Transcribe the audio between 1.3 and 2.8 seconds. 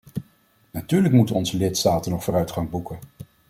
onze lidstaten nog vooruitgang